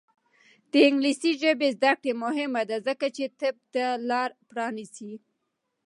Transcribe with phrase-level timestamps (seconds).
[0.71, 5.13] د انګلیسي ژبې زده کړه مهمه ده ځکه چې طب ته لاره پرانیزي.